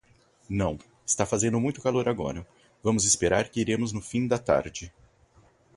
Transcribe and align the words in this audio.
Não, 0.49 0.79
está 1.05 1.27
fazendo 1.27 1.59
muito 1.59 1.79
calor 1.79 2.09
agora, 2.09 2.43
vamos 2.81 3.05
esperar 3.05 3.49
que 3.49 3.61
iremos 3.61 3.91
no 3.93 4.01
fim 4.01 4.25
da 4.27 4.39
tarde. 4.39 4.91